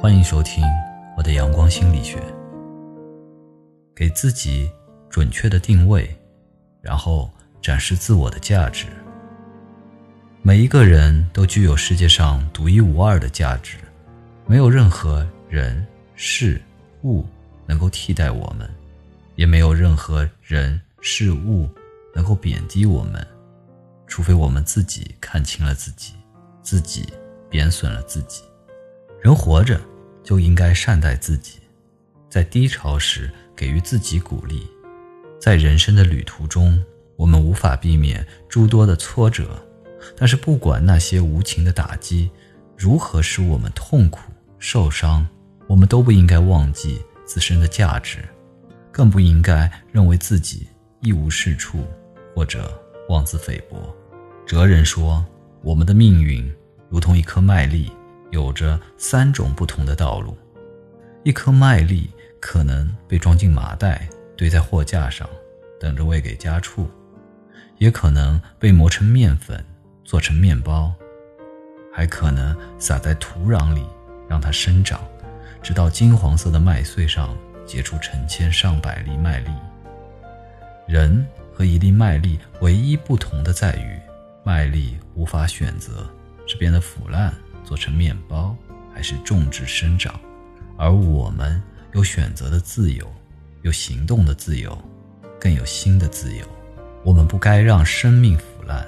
[0.00, 0.62] 欢迎收听
[1.16, 2.22] 我的阳光心理学。
[3.96, 4.70] 给自己
[5.10, 6.08] 准确的定位，
[6.80, 7.28] 然后
[7.60, 8.86] 展示自我的价值。
[10.40, 13.76] 每一个人都具有世界上独一无二的价值，
[14.46, 15.84] 没有任何人
[16.14, 16.62] 事
[17.02, 17.26] 物
[17.66, 18.70] 能够替代我们，
[19.34, 21.68] 也没有任何人事物
[22.14, 23.26] 能够贬低我们，
[24.06, 26.14] 除非我们自己看清了自己，
[26.62, 27.12] 自己
[27.50, 28.44] 贬损了自己。
[29.20, 29.80] 人活着
[30.22, 31.58] 就应该善待自己，
[32.28, 34.66] 在低潮时给予自己鼓励。
[35.40, 36.82] 在人生的旅途中，
[37.16, 39.60] 我们无法避免诸多的挫折，
[40.16, 42.30] 但是不管那些无情的打击
[42.76, 44.20] 如何使我们痛苦
[44.58, 45.26] 受伤，
[45.66, 48.18] 我们都不应该忘记自身的价值，
[48.92, 50.68] 更不应该认为自己
[51.00, 51.84] 一无是处
[52.34, 53.94] 或者妄自菲薄。
[54.46, 55.24] 哲人说
[55.62, 56.48] ：“我们的命运
[56.88, 57.90] 如同一颗麦粒。”
[58.30, 60.36] 有着三种不同的道路，
[61.22, 65.28] 一颗麦粒可能被装进麻袋，堆在货架上，
[65.80, 66.84] 等着喂给家畜；
[67.78, 69.64] 也可能被磨成面粉，
[70.04, 70.92] 做成面包；
[71.92, 73.84] 还可能撒在土壤里，
[74.28, 75.00] 让它生长，
[75.62, 79.50] 直到金黄色的麦穗上结出成千上百粒麦粒。
[80.86, 83.98] 人和一粒麦粒唯一不同的在于，
[84.44, 86.08] 麦粒无法选择
[86.46, 87.34] 是变得腐烂。
[87.64, 88.56] 做成面包，
[88.92, 90.18] 还是种植生长，
[90.76, 93.06] 而我们有选择的自由，
[93.62, 94.76] 有行动的自由，
[95.40, 96.44] 更有心的自由。
[97.04, 98.86] 我们不该让生命腐烂，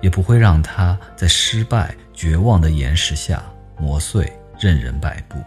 [0.00, 3.44] 也不会让它在失败、绝望的岩石下
[3.78, 5.38] 磨碎，任人摆布。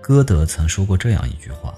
[0.00, 1.74] 歌德曾说过这样一句话：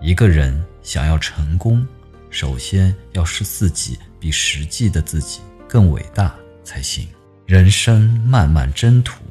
[0.00, 1.86] 一个人想要成功，
[2.30, 7.06] 首先要使自己比实际的自己更伟大才行。
[7.50, 9.24] 人生漫漫征途，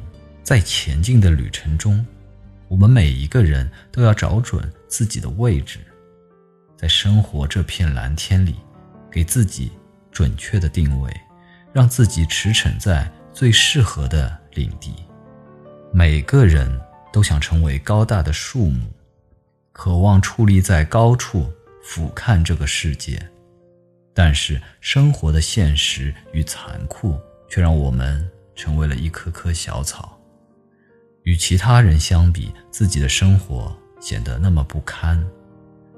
[0.43, 2.05] 在前进的旅程中，
[2.67, 5.79] 我们每一个人都要找准自己的位置，
[6.75, 8.57] 在生活这片蓝天里，
[9.09, 9.71] 给自己
[10.11, 11.09] 准确的定位，
[11.71, 14.93] 让自己驰骋在最适合的领地。
[15.93, 16.69] 每个人
[17.13, 18.85] 都想成为高大的树木，
[19.71, 21.49] 渴望矗立在高处
[21.81, 23.17] 俯瞰这个世界，
[24.13, 27.17] 但是生活的现实与残酷。
[27.49, 30.17] 却让我们成为了一棵棵小草，
[31.23, 35.21] 与其他人相比，自己的生活显得那么不堪。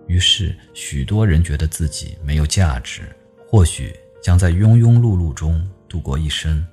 [0.07, 3.03] 于是，许多人觉得自己没有价值，
[3.47, 6.65] 或许将在庸庸碌碌中度过一生。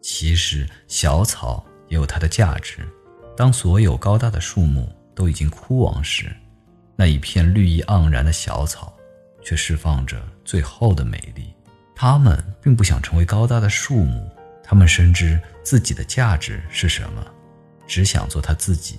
[0.00, 2.86] 其实，小草也有它的价值。
[3.36, 6.30] 当所有高大的树木都已经枯亡时，
[6.94, 8.92] 那一片绿意盎然的小草，
[9.42, 11.52] 却释放着最后的美丽。
[12.04, 14.28] 他们并不想成为高大的树木，
[14.60, 17.24] 他们深知自己的价值是什么，
[17.86, 18.98] 只想做他自己。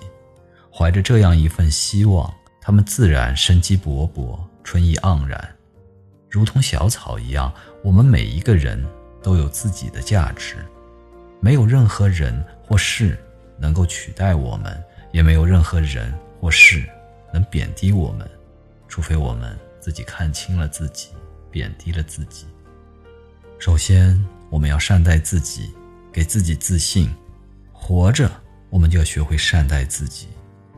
[0.71, 5.53] 怀着这样一份希望，他们自然生机勃勃，春意盎然。
[6.29, 7.53] 如同小草一样，
[7.83, 8.81] 我们每一个人
[9.21, 10.55] 都有自己的价值，
[11.41, 13.19] 没有任何人或事
[13.57, 14.81] 能够取代我们，
[15.11, 16.89] 也没有任何人或事
[17.33, 18.25] 能贬低我们，
[18.87, 21.09] 除非我们自己看清了自己，
[21.51, 22.45] 贬低了自己。
[23.65, 25.71] 首先，我们要善待自己，
[26.11, 27.09] 给自己自信。
[27.71, 28.29] 活着，
[28.69, 30.27] 我们就要学会善待自己，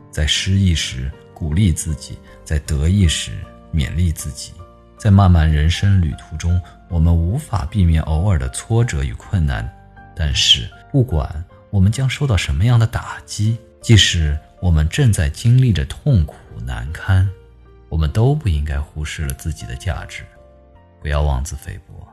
[0.08, 3.32] 在失意时鼓励自己，在得意时
[3.74, 4.52] 勉励自己。
[4.96, 9.68] 在漫漫人生旅途中，我们无法避免偶尔的挫折与困难，
[10.14, 17.28] 但是不管我们将受到什么样的打击，即使我们正在经历着痛苦难堪，
[17.88, 20.22] 我们都不应该忽视了自己的价值，
[21.02, 22.06] 不要妄自菲薄。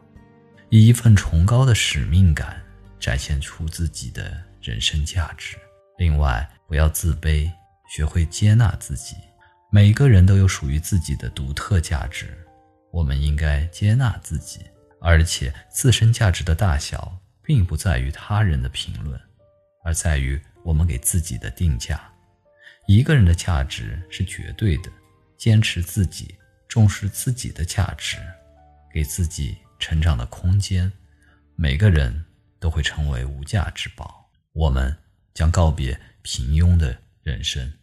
[0.74, 2.60] 以一份崇高的使命感
[3.00, 5.56] 展现出自己的人生价值。
[6.00, 7.48] 另外，不要自卑，
[7.96, 9.16] 学会接纳自己。
[9.72, 12.36] 每个人都有属于自己的独特价值，
[12.92, 14.62] 我们应该接纳自己。
[15.00, 19.22] 而且，自身价值的大小并不在于他人的评论，
[19.84, 22.02] 而在于我们给自己的定价。
[22.88, 24.90] 一个人的价值是绝对的，
[25.38, 26.34] 坚持自己，
[26.68, 28.18] 重视自己的价值，
[28.92, 29.56] 给自己。
[29.84, 30.94] 成长的空间，
[31.58, 32.24] 每个人
[32.58, 34.30] 都会成为无价之宝。
[34.54, 34.96] 我们
[35.34, 37.74] 将告别平庸的人生。